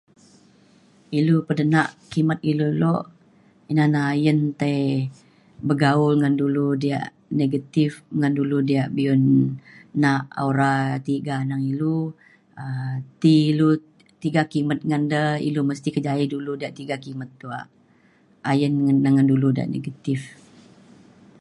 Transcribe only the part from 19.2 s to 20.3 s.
dulu ya' negatif